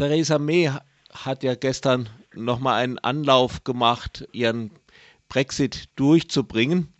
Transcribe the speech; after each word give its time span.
Theresa 0.00 0.38
May 0.38 0.70
hat 1.12 1.42
ja 1.42 1.54
gestern 1.54 2.08
nochmal 2.34 2.82
einen 2.82 2.98
Anlauf 2.98 3.64
gemacht, 3.64 4.26
ihren 4.32 4.70
Brexit 5.28 5.90
durchzubringen, 5.96 6.90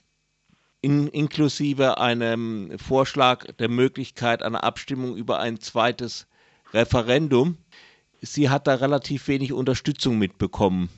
in, 0.83 1.09
inklusive 1.09 1.97
einem 1.97 2.79
Vorschlag 2.79 3.47
der 3.59 3.71
Möglichkeit 3.71 4.43
einer 4.43 4.65
Abstimmung 4.65 5.17
über 5.17 5.41
ein 5.41 5.61
zweites 5.61 6.29
Referendum. 6.75 7.57
Sie 8.21 8.51
hat 8.51 8.67
da 8.67 8.75
relativ 8.75 9.29
wenig 9.29 9.55
Unterstützung 9.55 10.19
mitbekommen. 10.19 10.91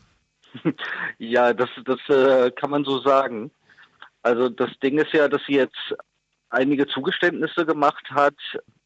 Ja, 1.19 1.55
das, 1.55 1.71
das 1.85 2.01
äh, 2.09 2.51
kann 2.51 2.71
man 2.71 2.85
so 2.85 2.99
sagen. 2.99 3.53
Also 4.23 4.49
das 4.49 4.71
Ding 4.83 4.99
ist 4.99 5.13
ja, 5.13 5.29
dass 5.29 5.41
sie 5.47 5.55
jetzt 5.55 5.95
einige 6.51 6.89
Zugeständnisse 6.89 7.65
gemacht 7.65 8.11
hat 8.11 8.35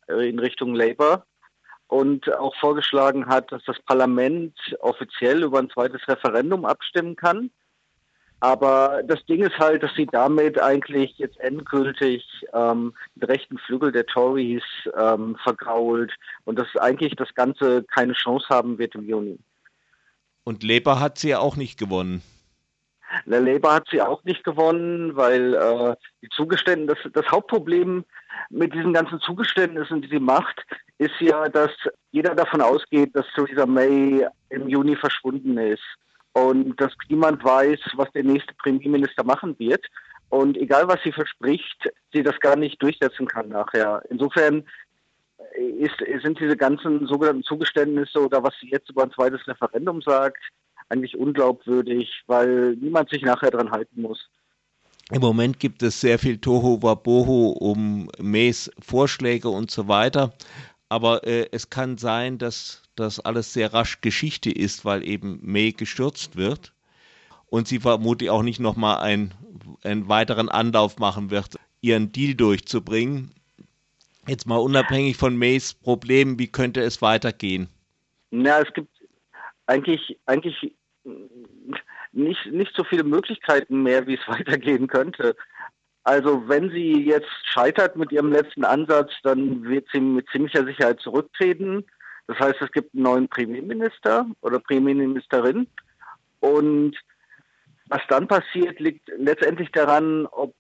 äh, 0.07 0.29
in 0.29 0.39
Richtung 0.39 0.75
Labour 0.75 1.25
und 1.89 2.33
auch 2.35 2.55
vorgeschlagen 2.57 3.27
hat, 3.27 3.53
dass 3.53 3.63
das 3.65 3.81
Parlament 3.83 4.55
offiziell 4.81 5.43
über 5.43 5.59
ein 5.59 5.71
zweites 5.71 6.07
Referendum 6.09 6.65
abstimmen 6.65 7.17
kann. 7.17 7.51
Aber 8.41 9.03
das 9.05 9.25
Ding 9.27 9.43
ist 9.43 9.59
halt, 9.59 9.83
dass 9.83 9.95
sie 9.95 10.07
damit 10.07 10.61
eigentlich 10.61 11.17
jetzt 11.17 11.41
endgültig 11.41 12.23
ähm, 12.53 12.95
den 13.15 13.25
rechten 13.25 13.57
Flügel 13.59 13.93
der 13.93 14.05
Tories 14.05 14.63
ähm, 14.97 15.37
vergrault 15.43 16.13
und 16.45 16.59
dass 16.59 16.69
eigentlich 16.77 17.15
das 17.17 17.35
Ganze 17.35 17.85
keine 17.85 18.13
Chance 18.13 18.47
haben 18.51 18.79
wird 18.79 18.95
im 18.95 19.09
Juni. 19.09 19.39
Und 20.45 20.63
Labour 20.63 21.01
hat 21.01 21.19
sie 21.19 21.31
ja 21.31 21.39
auch 21.39 21.57
nicht 21.57 21.79
gewonnen. 21.79 22.23
Der 23.25 23.41
Labour 23.41 23.75
hat 23.75 23.89
sie 23.91 24.03
auch 24.03 24.23
nicht 24.25 24.45
gewonnen, 24.45 25.17
weil 25.17 25.55
äh, 25.55 25.95
die 26.23 26.29
Zugeständnisse, 26.31 27.11
das, 27.11 27.25
das 27.25 27.33
Hauptproblem 27.33 28.05
mit 28.51 28.75
diesen 28.75 28.93
ganzen 28.93 29.21
Zugeständnissen, 29.21 30.03
die 30.03 30.09
sie 30.09 30.21
macht, 30.21 30.65
ist 30.99 31.19
ja, 31.21 31.49
dass 31.49 31.71
jeder 32.11 32.35
davon 32.35 32.61
ausgeht, 32.61 33.15
dass 33.15 33.27
Theresa 33.35 33.67
May 33.67 34.27
im 34.51 34.69
Juni 34.69 34.97
verschwunden 34.97 35.57
ist 35.59 35.85
und 36.33 36.81
dass 36.81 36.93
niemand 37.09 37.43
weiß, 37.45 37.81
was 37.95 38.11
der 38.13 38.25
nächste 38.25 38.55
Premierminister 38.55 39.25
machen 39.25 39.59
wird. 39.59 39.85
Und 40.29 40.57
egal, 40.57 40.89
was 40.89 41.03
sie 41.03 41.13
verspricht, 41.13 41.91
sie 42.13 42.23
das 42.23 42.39
gar 42.41 42.57
nicht 42.57 42.83
durchsetzen 42.83 43.27
kann 43.27 43.49
nachher. 43.49 44.03
Insofern 44.11 44.65
ist, 45.57 45.97
sind 46.23 46.41
diese 46.41 46.57
ganzen 46.57 47.07
sogenannten 47.07 47.43
Zugeständnisse 47.43 48.21
oder 48.25 48.43
was 48.43 48.55
sie 48.61 48.71
jetzt 48.71 48.91
über 48.91 49.05
ein 49.05 49.13
zweites 49.13 49.47
Referendum 49.47 50.03
sagt, 50.03 50.43
eigentlich 50.89 51.17
unglaubwürdig, 51.17 52.23
weil 52.27 52.77
niemand 52.77 53.11
sich 53.11 53.23
nachher 53.23 53.51
dran 53.51 53.71
halten 53.71 54.03
muss. 54.03 54.29
Im 55.13 55.21
Moment 55.21 55.61
gibt 55.61 55.83
es 55.83 56.01
sehr 56.01 56.19
viel 56.19 56.39
Toho 56.39 56.83
Wabohu 56.83 57.51
um 57.51 58.11
Mays 58.19 58.71
Vorschläge 58.81 59.49
und 59.49 59.71
so 59.71 59.87
weiter. 59.87 60.33
Aber 60.89 61.25
äh, 61.27 61.49
es 61.53 61.71
kann 61.71 61.97
sein, 61.97 62.39
dass 62.39 62.83
das 62.97 63.21
alles 63.21 63.53
sehr 63.53 63.73
rasch 63.73 64.01
Geschichte 64.01 64.51
ist, 64.51 64.85
weil 64.85 65.07
eben 65.07 65.39
May 65.43 65.73
gestürzt 65.73 66.37
wird 66.37 66.73
und 67.47 67.69
sie 67.69 67.81
vermutlich 67.81 68.31
auch 68.31 68.43
nicht 68.43 68.61
nochmal 68.61 68.99
ein, 68.99 69.35
einen 69.83 70.09
weiteren 70.09 70.49
Anlauf 70.49 70.99
machen 70.99 71.31
wird, 71.31 71.57
ihren 71.81 72.13
Deal 72.13 72.35
durchzubringen. 72.35 73.33
Jetzt 74.27 74.47
mal 74.47 74.57
unabhängig 74.57 75.17
von 75.17 75.37
Mays 75.37 75.75
Problemen, 75.75 76.39
wie 76.39 76.49
könnte 76.49 76.81
es 76.81 77.01
weitergehen? 77.01 77.69
Na, 78.31 78.61
es 78.61 78.73
gibt 78.75 78.91
eigentlich, 79.67 80.19
eigentlich 80.27 80.75
nicht, 82.13 82.47
nicht 82.47 82.75
so 82.75 82.85
viele 82.85 83.05
Möglichkeiten 83.05 83.83
mehr, 83.83 84.07
wie 84.07 84.15
es 84.15 84.29
weitergehen 84.29 84.87
könnte. 84.87 85.37
Also 86.05 86.49
wenn 86.49 86.71
sie 86.71 87.05
jetzt 87.05 87.31
scheitert 87.53 87.97
mit 87.97 88.13
ihrem 88.13 88.31
letzten 88.31 88.65
Ansatz, 88.65 89.11
dann 89.25 89.65
wird 89.65 89.89
sie 89.93 90.01
mit 90.01 90.29
ziemlicher 90.31 90.65
Sicherheit 90.65 91.01
zurücktreten. 91.01 91.85
Das 92.29 92.39
heißt, 92.39 92.61
es 92.61 92.71
gibt 92.71 92.95
einen 92.95 93.03
neuen 93.03 93.29
Premierminister 93.29 94.27
oder 94.41 94.61
Premierministerin. 94.61 95.67
Und 96.41 96.97
was 97.89 98.01
dann 98.09 98.29
passiert, 98.29 98.79
liegt 98.81 99.09
letztendlich 99.17 99.71
daran, 99.73 100.27
ob 100.27 100.55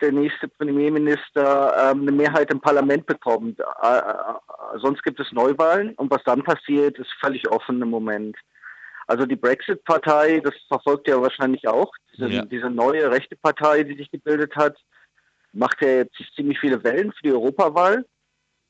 der 0.00 0.12
nächste 0.12 0.48
Premierminister 0.48 1.90
ähm, 1.90 2.02
eine 2.02 2.12
Mehrheit 2.12 2.50
im 2.50 2.60
Parlament 2.60 3.06
bekommt. 3.06 3.60
Sonst 4.78 5.02
gibt 5.02 5.20
es 5.20 5.32
Neuwahlen 5.32 5.94
und 5.94 6.10
was 6.10 6.22
dann 6.24 6.42
passiert, 6.42 6.98
ist 6.98 7.12
völlig 7.20 7.48
offen 7.50 7.80
im 7.82 7.90
Moment. 7.90 8.36
Also 9.06 9.26
die 9.26 9.36
Brexit-Partei, 9.36 10.40
das 10.40 10.54
verfolgt 10.68 11.08
ja 11.08 11.20
wahrscheinlich 11.20 11.66
auch, 11.66 11.92
diese, 12.12 12.28
ja. 12.28 12.44
diese, 12.44 12.70
neue 12.70 13.10
rechte 13.10 13.36
Partei, 13.36 13.82
die 13.82 13.96
sich 13.96 14.10
gebildet 14.10 14.54
hat, 14.56 14.76
macht 15.52 15.82
ja 15.82 15.88
jetzt 15.88 16.16
ziemlich 16.34 16.58
viele 16.60 16.82
Wellen 16.84 17.12
für 17.12 17.22
die 17.22 17.32
Europawahl. 17.32 18.06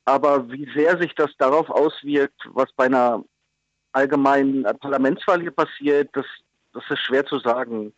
Aber 0.04 0.50
wie 0.50 0.68
sehr 0.74 0.98
sich 0.98 1.14
das 1.14 1.30
darauf 1.38 1.70
auswirkt, 1.70 2.40
was 2.54 2.72
bei 2.72 2.86
einer 2.86 3.22
allgemeinen 3.92 4.64
Parlamentswahl 4.80 5.40
hier 5.40 5.52
passiert, 5.52 6.10
das, 6.14 6.26
das 6.72 6.82
ist 6.90 7.00
schwer 7.00 7.24
zu 7.24 7.38
sagen. 7.38 7.92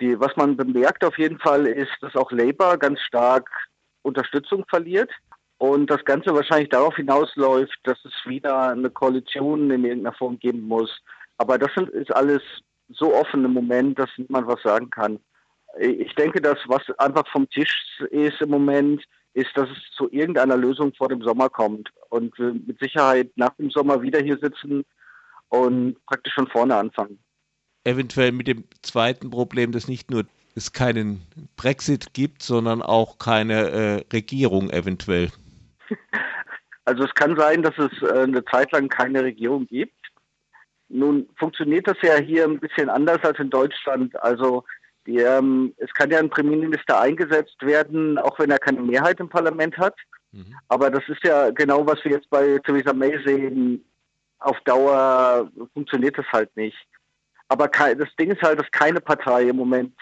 Die, 0.00 0.18
was 0.18 0.34
man 0.36 0.56
bemerkt 0.56 1.04
auf 1.04 1.16
jeden 1.18 1.38
Fall 1.38 1.66
ist, 1.66 1.92
dass 2.00 2.16
auch 2.16 2.32
Labour 2.32 2.76
ganz 2.76 3.00
stark 3.02 3.48
Unterstützung 4.02 4.64
verliert 4.68 5.10
und 5.72 5.90
das 5.90 6.04
Ganze 6.04 6.34
wahrscheinlich 6.34 6.68
darauf 6.68 6.96
hinausläuft, 6.96 7.78
dass 7.84 7.98
es 8.04 8.12
wieder 8.26 8.70
eine 8.70 8.90
Koalition 8.90 9.70
in 9.70 9.84
irgendeiner 9.84 10.16
Form 10.16 10.38
geben 10.38 10.62
muss. 10.62 10.90
Aber 11.38 11.58
das 11.58 11.70
ist 11.92 12.14
alles 12.14 12.42
so 12.88 13.14
offen 13.14 13.44
im 13.44 13.52
Moment, 13.52 13.98
dass 13.98 14.10
niemand 14.16 14.46
was 14.46 14.62
sagen 14.62 14.90
kann. 14.90 15.18
Ich 15.78 16.14
denke, 16.14 16.40
dass 16.40 16.58
was 16.66 16.82
einfach 16.98 17.26
vom 17.32 17.48
Tisch 17.50 17.74
ist 18.10 18.40
im 18.40 18.50
Moment, 18.50 19.02
ist, 19.32 19.50
dass 19.54 19.68
es 19.68 19.96
zu 19.96 20.08
irgendeiner 20.12 20.56
Lösung 20.56 20.92
vor 20.94 21.08
dem 21.08 21.22
Sommer 21.22 21.48
kommt 21.48 21.90
und 22.10 22.38
wir 22.38 22.54
mit 22.54 22.78
Sicherheit 22.78 23.30
nach 23.36 23.54
dem 23.56 23.70
Sommer 23.70 24.00
wieder 24.00 24.20
hier 24.20 24.38
sitzen 24.38 24.84
und 25.48 25.96
praktisch 26.06 26.34
von 26.34 26.46
vorne 26.46 26.76
anfangen 26.76 27.18
eventuell 27.84 28.32
mit 28.32 28.48
dem 28.48 28.64
zweiten 28.82 29.30
Problem, 29.30 29.72
dass 29.72 29.88
nicht 29.88 30.10
nur 30.10 30.24
es 30.56 30.72
keinen 30.72 31.22
Brexit 31.56 32.14
gibt, 32.14 32.42
sondern 32.42 32.82
auch 32.82 33.18
keine 33.18 33.70
äh, 33.70 34.04
Regierung 34.12 34.70
eventuell. 34.70 35.30
Also 36.86 37.04
es 37.04 37.14
kann 37.14 37.36
sein, 37.36 37.62
dass 37.62 37.76
es 37.78 38.02
äh, 38.02 38.24
eine 38.24 38.44
Zeit 38.44 38.72
lang 38.72 38.88
keine 38.88 39.22
Regierung 39.22 39.66
gibt. 39.66 39.94
Nun 40.88 41.28
funktioniert 41.36 41.88
das 41.88 41.96
ja 42.02 42.16
hier 42.16 42.44
ein 42.44 42.60
bisschen 42.60 42.90
anders 42.90 43.22
als 43.22 43.38
in 43.38 43.48
Deutschland. 43.50 44.20
Also 44.22 44.64
die, 45.06 45.18
ähm, 45.18 45.74
es 45.78 45.92
kann 45.94 46.10
ja 46.10 46.18
ein 46.18 46.30
Premierminister 46.30 47.00
eingesetzt 47.00 47.56
werden, 47.60 48.18
auch 48.18 48.38
wenn 48.38 48.50
er 48.50 48.58
keine 48.58 48.82
Mehrheit 48.82 49.20
im 49.20 49.28
Parlament 49.28 49.76
hat. 49.78 49.94
Mhm. 50.32 50.54
Aber 50.68 50.90
das 50.90 51.02
ist 51.08 51.22
ja 51.24 51.50
genau, 51.50 51.86
was 51.86 52.04
wir 52.04 52.12
jetzt 52.12 52.28
bei 52.30 52.58
Theresa 52.58 52.92
May 52.92 53.18
sehen. 53.24 53.84
Auf 54.38 54.60
Dauer 54.60 55.50
funktioniert 55.72 56.18
das 56.18 56.26
halt 56.32 56.54
nicht. 56.56 56.76
Aber 57.48 57.68
das 57.68 58.14
Ding 58.18 58.30
ist 58.30 58.42
halt, 58.42 58.60
dass 58.60 58.70
keine 58.70 59.00
Partei 59.00 59.44
im 59.44 59.56
Moment, 59.56 59.94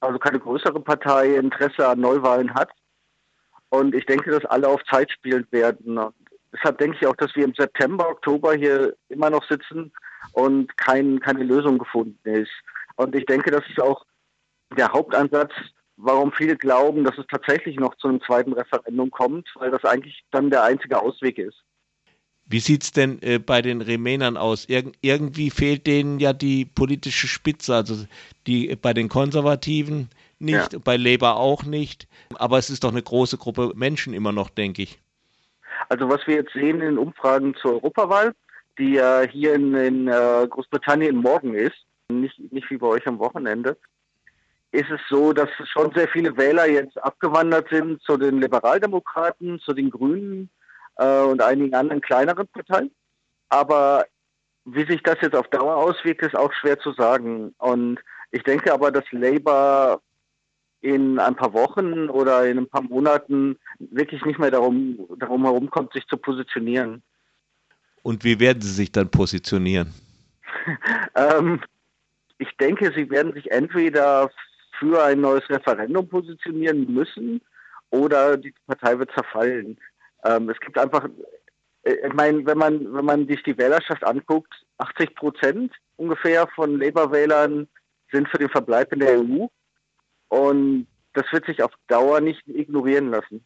also 0.00 0.18
keine 0.18 0.38
größere 0.38 0.80
Partei 0.80 1.36
Interesse 1.36 1.86
an 1.86 2.00
Neuwahlen 2.00 2.52
hat. 2.54 2.70
Und 3.70 3.94
ich 3.94 4.06
denke, 4.06 4.30
dass 4.30 4.44
alle 4.46 4.68
auf 4.68 4.82
Zeit 4.84 5.10
spielen 5.10 5.46
werden. 5.50 5.98
Deshalb 6.52 6.78
denke 6.78 6.96
ich 7.00 7.06
auch, 7.06 7.16
dass 7.16 7.34
wir 7.36 7.44
im 7.44 7.54
September, 7.54 8.08
Oktober 8.08 8.54
hier 8.54 8.94
immer 9.08 9.30
noch 9.30 9.46
sitzen 9.48 9.92
und 10.32 10.76
kein, 10.76 11.20
keine 11.20 11.44
Lösung 11.44 11.78
gefunden 11.78 12.18
ist. 12.28 12.50
Und 12.96 13.14
ich 13.14 13.26
denke, 13.26 13.50
das 13.50 13.62
ist 13.68 13.80
auch 13.80 14.04
der 14.76 14.92
Hauptansatz, 14.92 15.52
warum 15.96 16.32
viele 16.32 16.56
glauben, 16.56 17.04
dass 17.04 17.18
es 17.18 17.26
tatsächlich 17.30 17.76
noch 17.76 17.94
zu 17.96 18.08
einem 18.08 18.20
zweiten 18.22 18.52
Referendum 18.52 19.10
kommt, 19.10 19.48
weil 19.56 19.70
das 19.70 19.84
eigentlich 19.84 20.24
dann 20.30 20.50
der 20.50 20.64
einzige 20.64 21.00
Ausweg 21.00 21.38
ist. 21.38 21.62
Wie 22.46 22.60
sieht 22.60 22.82
es 22.82 22.92
denn 22.92 23.20
äh, 23.20 23.38
bei 23.38 23.60
den 23.60 23.82
Remainern 23.82 24.38
aus? 24.38 24.66
Ir 24.68 24.90
irgendwie 25.02 25.50
fehlt 25.50 25.86
denen 25.86 26.18
ja 26.18 26.32
die 26.32 26.64
politische 26.64 27.26
Spitze, 27.26 27.74
also 27.74 28.06
die 28.46 28.74
bei 28.76 28.94
den 28.94 29.10
Konservativen 29.10 30.08
nicht, 30.38 30.72
ja. 30.72 30.78
bei 30.82 30.96
Labour 30.96 31.36
auch 31.36 31.64
nicht. 31.64 32.08
Aber 32.34 32.58
es 32.58 32.70
ist 32.70 32.84
doch 32.84 32.92
eine 32.92 33.02
große 33.02 33.38
Gruppe 33.38 33.72
Menschen 33.74 34.14
immer 34.14 34.32
noch, 34.32 34.50
denke 34.50 34.82
ich. 34.82 34.98
Also 35.88 36.08
was 36.08 36.26
wir 36.26 36.36
jetzt 36.36 36.52
sehen 36.52 36.80
in 36.80 36.98
Umfragen 36.98 37.54
zur 37.54 37.74
Europawahl, 37.74 38.34
die 38.78 38.94
ja 38.94 39.22
hier 39.22 39.54
in, 39.54 39.74
in 39.74 40.08
äh, 40.08 40.46
Großbritannien 40.48 41.16
morgen 41.16 41.54
ist, 41.54 41.76
nicht, 42.08 42.38
nicht 42.52 42.70
wie 42.70 42.78
bei 42.78 42.86
euch 42.86 43.06
am 43.06 43.18
Wochenende, 43.18 43.76
ist 44.70 44.90
es 44.90 45.00
so, 45.08 45.32
dass 45.32 45.48
schon 45.64 45.92
sehr 45.94 46.08
viele 46.08 46.36
Wähler 46.36 46.68
jetzt 46.68 47.02
abgewandert 47.02 47.68
sind 47.70 48.02
zu 48.02 48.16
den 48.16 48.40
Liberaldemokraten, 48.40 49.60
zu 49.60 49.72
den 49.72 49.90
Grünen, 49.90 50.50
äh, 50.98 51.22
und 51.22 51.42
einigen 51.42 51.74
anderen 51.74 52.00
kleineren 52.00 52.46
Parteien. 52.48 52.90
Aber 53.48 54.04
wie 54.64 54.84
sich 54.84 55.02
das 55.02 55.16
jetzt 55.22 55.34
auf 55.34 55.48
Dauer 55.48 55.76
auswirkt, 55.76 56.22
ist 56.22 56.36
auch 56.36 56.52
schwer 56.52 56.78
zu 56.78 56.92
sagen. 56.92 57.54
Und 57.58 57.98
ich 58.30 58.42
denke 58.42 58.72
aber, 58.72 58.92
dass 58.92 59.04
Labour 59.10 60.02
in 60.80 61.18
ein 61.18 61.34
paar 61.34 61.52
Wochen 61.52 62.08
oder 62.08 62.46
in 62.46 62.58
ein 62.58 62.68
paar 62.68 62.82
Monaten 62.82 63.58
wirklich 63.78 64.24
nicht 64.24 64.38
mehr 64.38 64.50
darum, 64.50 64.98
darum 65.18 65.44
herumkommt, 65.44 65.92
sich 65.92 66.06
zu 66.06 66.16
positionieren. 66.16 67.02
Und 68.02 68.24
wie 68.24 68.38
werden 68.38 68.62
Sie 68.62 68.72
sich 68.72 68.92
dann 68.92 69.10
positionieren? 69.10 69.92
ähm, 71.14 71.60
ich 72.38 72.56
denke, 72.58 72.92
Sie 72.94 73.10
werden 73.10 73.32
sich 73.32 73.50
entweder 73.50 74.30
für 74.78 75.02
ein 75.02 75.20
neues 75.20 75.48
Referendum 75.50 76.08
positionieren 76.08 76.92
müssen 76.92 77.40
oder 77.90 78.36
die 78.36 78.54
Partei 78.66 78.98
wird 78.98 79.10
zerfallen. 79.12 79.76
Ähm, 80.24 80.48
es 80.48 80.60
gibt 80.60 80.78
einfach, 80.78 81.08
ich 81.82 82.12
meine, 82.14 82.46
wenn 82.46 82.58
man, 82.58 82.94
wenn 82.94 83.04
man 83.04 83.26
sich 83.26 83.42
die 83.42 83.58
Wählerschaft 83.58 84.04
anguckt, 84.04 84.52
80 84.78 85.14
Prozent 85.16 85.72
ungefähr 85.96 86.46
von 86.54 86.78
Labour-Wählern 86.78 87.66
sind 88.12 88.28
für 88.28 88.38
den 88.38 88.48
Verbleib 88.48 88.92
in 88.92 89.00
der 89.00 89.18
EU. 89.18 89.46
Und 90.48 90.86
das 91.14 91.26
wird 91.32 91.46
sich 91.46 91.62
auf 91.62 91.72
Dauer 91.88 92.20
nicht 92.20 92.46
ignorieren 92.46 93.10
lassen. 93.10 93.44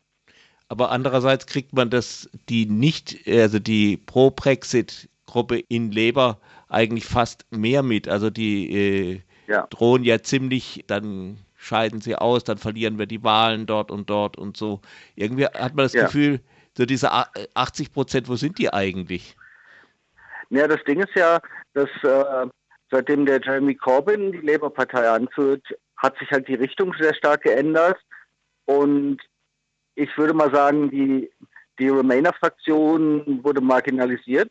Aber 0.68 0.90
andererseits 0.90 1.46
kriegt 1.46 1.72
man 1.74 1.90
das, 1.90 2.30
die 2.48 2.66
nicht, 2.66 3.28
also 3.28 3.58
die 3.58 3.98
Pro-Brexit-Gruppe 3.98 5.58
in 5.68 5.92
Labour 5.92 6.38
eigentlich 6.68 7.04
fast 7.04 7.44
mehr 7.50 7.82
mit. 7.82 8.08
Also 8.08 8.30
die 8.30 8.72
äh, 8.72 9.20
ja. 9.46 9.66
drohen 9.68 10.04
ja 10.04 10.22
ziemlich, 10.22 10.84
dann 10.86 11.38
scheiden 11.56 12.00
sie 12.00 12.16
aus, 12.16 12.44
dann 12.44 12.58
verlieren 12.58 12.98
wir 12.98 13.06
die 13.06 13.22
Wahlen 13.22 13.66
dort 13.66 13.90
und 13.90 14.08
dort 14.08 14.38
und 14.38 14.56
so. 14.56 14.80
Irgendwie 15.14 15.46
hat 15.46 15.74
man 15.74 15.84
das 15.84 15.92
ja. 15.92 16.04
Gefühl, 16.04 16.40
so 16.76 16.86
diese 16.86 17.10
80 17.12 17.92
Prozent, 17.92 18.28
wo 18.28 18.36
sind 18.36 18.58
die 18.58 18.72
eigentlich? 18.72 19.36
Ja, 20.50 20.66
das 20.66 20.82
Ding 20.84 21.00
ist 21.00 21.14
ja, 21.14 21.40
dass 21.74 21.88
äh, 22.02 22.46
seitdem 22.90 23.26
der 23.26 23.40
Jeremy 23.42 23.74
Corbyn 23.74 24.32
die 24.32 24.38
Labour-Partei 24.38 25.08
anführt, 25.08 25.64
hat 26.02 26.18
sich 26.18 26.30
halt 26.32 26.48
die 26.48 26.54
Richtung 26.54 26.92
sehr 26.98 27.14
stark 27.14 27.42
geändert. 27.42 27.98
Und 28.64 29.18
ich 29.94 30.16
würde 30.18 30.34
mal 30.34 30.52
sagen, 30.52 30.90
die, 30.90 31.30
die 31.78 31.88
Remainer-Fraktion 31.88 33.42
wurde 33.44 33.60
marginalisiert. 33.60 34.50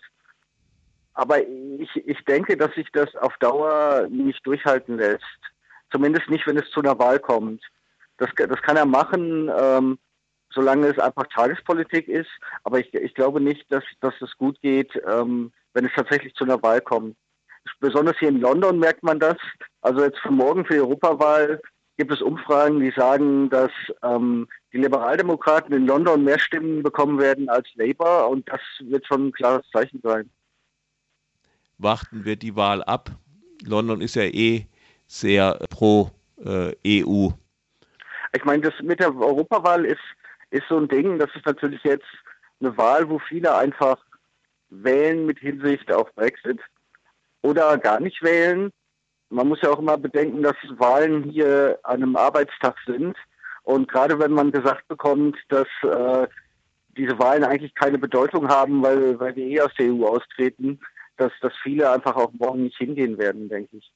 Aber 1.14 1.46
ich, 1.46 1.94
ich 2.08 2.24
denke, 2.24 2.56
dass 2.56 2.74
sich 2.74 2.88
das 2.94 3.14
auf 3.18 3.38
Dauer 3.40 4.08
nicht 4.10 4.46
durchhalten 4.48 4.98
lässt. 4.98 5.26
Zumindest 5.92 6.30
nicht, 6.30 6.48
wenn 6.48 6.58
es 6.58 6.70
zu 6.72 6.80
einer 6.80 6.98
Wahl 6.98 7.20
kommt. 7.20 7.62
Das, 8.18 8.30
das 8.36 8.62
kann 8.62 8.78
er 8.78 8.86
machen, 8.86 9.52
ähm, 9.54 10.00
solange 10.54 10.88
es 10.88 11.00
einfach 11.00 11.28
Tagespolitik 11.28 12.08
ist. 12.08 12.30
Aber 12.64 12.80
ich, 12.80 12.94
ich 12.94 13.14
glaube 13.14 13.42
nicht, 13.42 13.70
dass, 13.72 13.84
dass 14.00 14.14
es 14.22 14.38
gut 14.38 14.62
geht, 14.62 14.92
ähm, 15.06 15.52
wenn 15.74 15.86
es 15.86 15.92
tatsächlich 15.94 16.34
zu 16.34 16.46
einer 16.46 16.64
Wahl 16.64 16.80
kommt. 16.80 17.18
Besonders 17.80 18.18
hier 18.20 18.30
in 18.30 18.40
London 18.40 18.80
merkt 18.80 19.04
man 19.04 19.20
das. 19.20 19.38
Also 19.82 20.04
jetzt 20.04 20.20
für 20.20 20.32
morgen 20.32 20.66
für 20.66 20.74
die 20.74 20.80
Europawahl 20.80 21.62
gibt 21.98 22.12
es 22.12 22.22
Umfragen, 22.22 22.80
die 22.80 22.92
sagen, 22.92 23.50
dass 23.50 23.72
ähm, 24.04 24.48
die 24.74 24.78
Liberaldemokraten 24.78 25.74
in 25.74 25.86
London 25.86 26.24
mehr 26.24 26.40
Stimmen 26.40 26.82
bekommen 26.84 27.20
werden 27.20 27.50
als 27.50 27.68
Labour 27.76 28.30
und 28.30 28.48
das 28.50 28.62
wird 28.80 29.06
schon 29.06 29.28
ein 29.28 29.32
klares 29.32 29.64
Zeichen 29.72 30.00
sein. 30.02 30.30
Warten 31.78 32.26
wir 32.26 32.36
die 32.36 32.56
Wahl 32.56 32.84
ab. 32.84 33.12
London 33.64 34.02
ist 34.02 34.16
ja 34.16 34.24
eh 34.24 34.66
sehr 35.08 35.60
pro 35.70 36.12
äh, 36.44 36.74
EU. 37.04 37.30
Ich 38.34 38.46
meine, 38.46 38.62
das 38.64 38.74
mit 38.82 39.00
der 39.00 39.16
Europawahl 39.16 39.86
ist, 39.86 40.02
ist 40.52 40.64
so 40.70 40.78
ein 40.78 40.88
Ding, 40.88 41.20
das 41.20 41.30
ist 41.36 41.46
natürlich 41.46 41.84
jetzt 41.84 42.08
eine 42.60 42.76
Wahl, 42.78 43.10
wo 43.10 43.20
viele 43.20 43.56
einfach 43.56 43.98
wählen 44.70 45.26
mit 45.26 45.40
Hinsicht 45.40 45.92
auf 45.92 46.14
Brexit 46.16 46.60
oder 47.42 47.78
gar 47.78 48.00
nicht 48.00 48.22
wählen. 48.22 48.72
Man 49.30 49.48
muss 49.48 49.62
ja 49.62 49.70
auch 49.70 49.80
immer 49.80 49.98
bedenken, 49.98 50.44
dass 50.44 50.56
Wahlen 50.78 51.24
hier 51.24 51.80
an 51.84 52.04
einem 52.04 52.16
Arbeitstag 52.16 52.76
sind. 52.86 53.16
Und 53.64 53.88
gerade 53.88 54.20
wenn 54.20 54.32
man 54.32 54.52
gesagt 54.52 54.88
bekommt, 54.88 55.38
dass 55.50 55.68
äh, 55.84 56.28
diese 56.98 57.18
Wahlen 57.20 57.44
eigentlich 57.44 57.74
keine 57.76 57.98
Bedeutung 57.98 58.50
haben, 58.50 58.84
weil, 58.84 59.20
weil 59.20 59.36
wir 59.36 59.46
eh 59.46 59.62
aus 59.62 59.74
der 59.78 59.94
EU 59.94 60.06
austreten, 60.06 60.80
dass, 61.18 61.32
dass 61.42 61.54
viele 61.64 61.90
einfach 61.92 62.16
auch 62.16 62.32
morgen 62.34 62.64
nicht 62.64 62.78
hingehen 62.78 63.18
werden, 63.18 63.48
denke 63.48 63.78
ich. 63.78 63.92